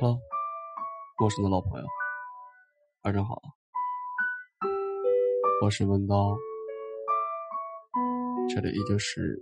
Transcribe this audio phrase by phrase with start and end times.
[0.00, 0.20] Hello，
[1.20, 1.86] 陌生的老朋友，
[3.04, 3.40] 晚上好，
[5.62, 6.36] 我是文刀，
[8.52, 9.38] 这里依旧是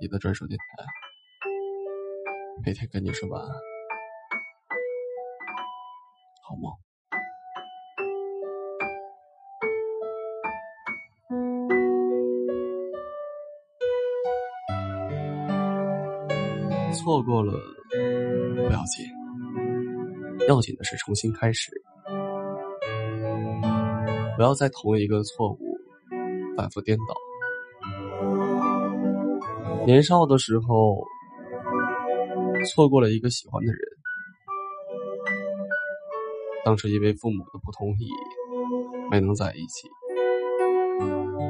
[0.00, 0.84] 你的专属电台，
[2.64, 3.48] 每天跟你说晚安，
[6.42, 6.72] 好梦。
[16.92, 17.52] 错过了
[18.56, 19.06] 不要紧，
[20.48, 21.70] 要紧的是重新开始。
[24.36, 25.78] 不要在同一个错误
[26.56, 27.14] 反复颠倒。
[29.86, 31.04] 年少的时候，
[32.72, 33.78] 错过了一个喜欢的人，
[36.64, 38.08] 当时因为父母的不同意，
[39.10, 39.88] 没能在一起。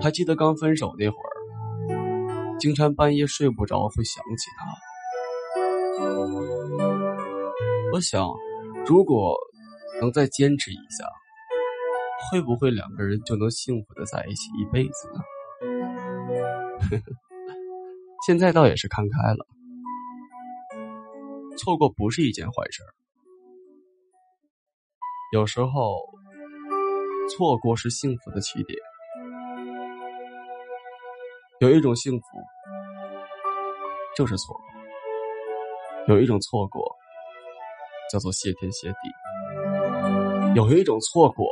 [0.03, 4.67] 还记得刚分手那会儿，经常半夜睡不着，会想起他。
[7.93, 8.27] 我想，
[8.87, 9.37] 如果
[10.01, 11.05] 能再坚持一下，
[12.31, 15.21] 会不会两个人就能幸福的在一起一辈子呢？
[18.27, 19.47] 现在倒也是看开了，
[21.57, 22.83] 错过不是一件坏事。
[25.33, 25.97] 有时候，
[27.31, 28.79] 错过是幸福的起点。
[31.61, 32.27] 有一种幸福，
[34.17, 34.65] 就是错过。
[36.09, 36.97] 有一种错过，
[38.13, 39.09] 叫做谢天谢地；
[40.55, 41.47] 有一种错过，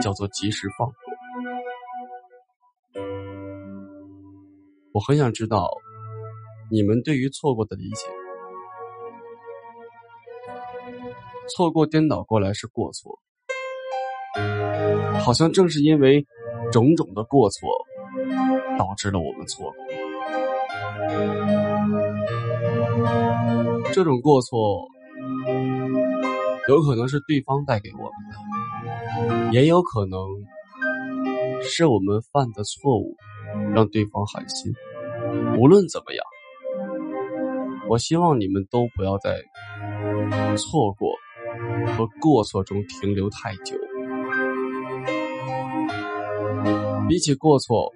[0.00, 0.96] 叫做及时放过。
[4.94, 5.68] 我很想知道
[6.70, 8.06] 你们对于错过的理解。
[11.54, 13.20] 错过颠倒过来是过错，
[15.20, 16.26] 好像正是因为
[16.72, 17.68] 种种的过错，
[18.78, 19.84] 导致了我们错过。
[23.98, 24.86] 这种过错，
[26.68, 28.12] 有可能是对方带给我们
[29.50, 30.20] 的，也有可能
[31.64, 33.16] 是我们犯的错误
[33.74, 34.72] 让对方寒心。
[35.58, 36.24] 无论怎么样，
[37.88, 39.42] 我希望你们都不要在
[40.56, 41.10] 错过
[41.96, 43.76] 和过错中停留太久。
[47.08, 47.92] 比起过错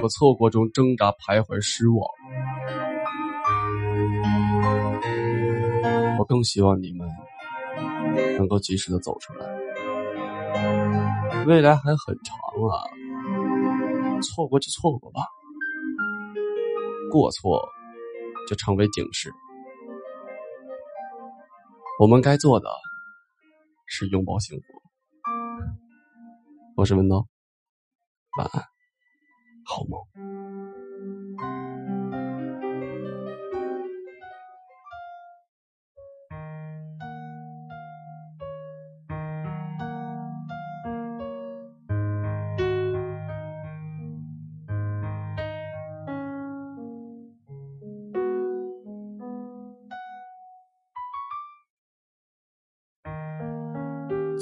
[0.00, 2.00] 和错过中挣扎徘徊失望。
[6.22, 7.08] 我更希望你们
[8.38, 9.44] 能够及时的走出来。
[11.46, 12.38] 未来还很长
[12.70, 12.86] 啊，
[14.22, 15.22] 错过就错过吧，
[17.10, 17.68] 过错
[18.48, 19.32] 就成为警示。
[21.98, 22.68] 我们该做的
[23.86, 24.64] 是拥抱幸福。
[26.76, 27.26] 我是文东，
[28.38, 28.62] 晚安，
[29.64, 30.00] 好梦。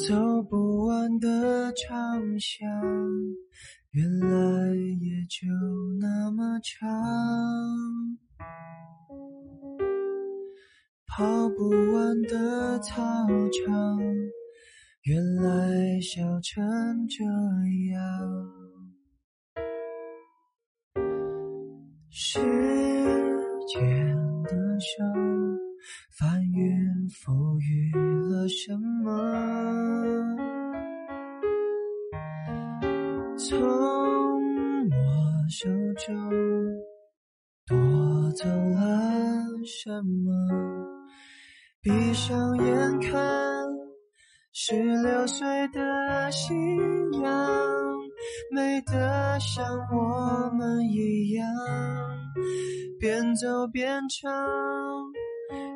[0.09, 2.67] 走不完的长巷，
[3.91, 5.47] 原来也就
[6.01, 6.89] 那么长。
[11.07, 12.97] 跑不完的操
[13.67, 13.99] 场，
[15.03, 16.65] 原来笑成
[17.07, 17.23] 这
[17.93, 18.01] 样。
[22.09, 22.39] 时
[23.69, 25.05] 间的手，
[26.19, 27.93] 翻云覆雨
[28.31, 29.00] 了什么？
[36.01, 36.31] 手中
[37.67, 37.77] 夺
[38.33, 38.81] 走了
[39.67, 40.33] 什么？
[41.83, 43.21] 闭上眼看，
[44.53, 46.55] 十六岁的夕
[47.23, 47.33] 阳，
[48.51, 49.63] 美得像
[49.93, 51.47] 我们一样，
[52.99, 54.33] 边走边唱，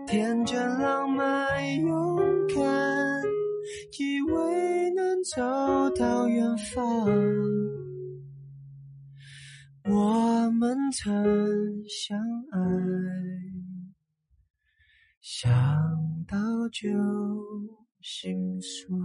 [0.06, 2.16] 天真浪漫勇
[2.48, 3.22] 敢，
[3.98, 7.10] 以为能走到远方。
[9.86, 10.13] 我
[10.64, 12.18] 们曾相
[12.50, 12.58] 爱，
[15.20, 15.44] 想
[16.26, 16.38] 到
[16.72, 16.88] 就
[18.00, 18.98] 心酸。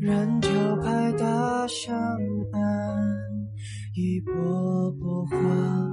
[0.00, 1.98] 人潮拍打上
[2.52, 2.62] 岸，
[3.96, 5.38] 一波波欢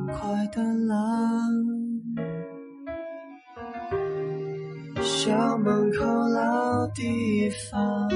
[0.08, 0.96] 快的浪。
[5.02, 8.08] 校门口老地方，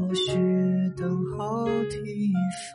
[0.00, 1.08] 我是等
[1.38, 2.32] 候提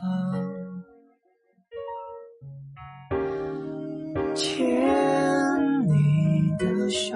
[4.34, 4.66] 牵
[5.86, 7.14] 你的手，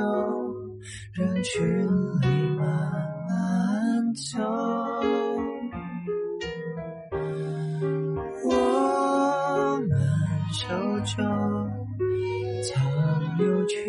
[1.15, 1.82] 人群
[11.05, 11.27] 手中
[12.63, 12.81] 藏
[13.39, 13.81] 有全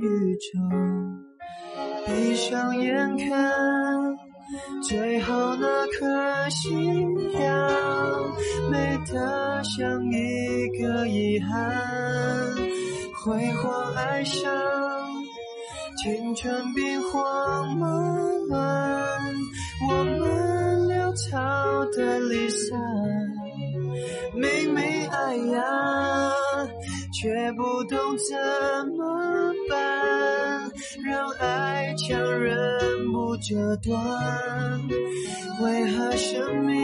[0.00, 0.58] 宇宙，
[2.06, 3.28] 闭上眼看
[4.82, 6.72] 最后那颗夕
[7.38, 7.50] 阳，
[8.70, 11.50] 美得像一个遗憾。
[13.22, 14.50] 辉煌爱上
[16.02, 17.22] 青春兵荒
[27.56, 28.36] 不懂怎
[28.96, 30.70] 么办，
[31.04, 33.96] 让爱强忍不折断，
[35.62, 36.74] 为何生命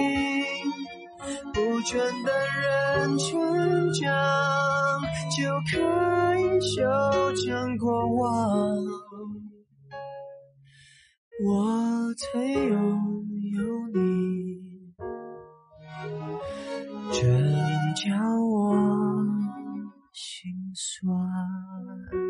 [1.52, 4.08] 不全的人成长，
[5.36, 5.76] 就可
[6.38, 6.80] 以修
[7.36, 8.30] 成过往？
[11.42, 12.78] 我曾拥
[13.54, 13.58] 有
[13.94, 13.98] 你，
[17.12, 17.18] 真
[17.96, 18.04] 叫
[18.38, 18.76] 我
[20.12, 22.29] 心说。